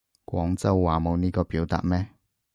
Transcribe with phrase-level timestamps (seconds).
[0.25, 2.07] 廣州話冇呢個表達咩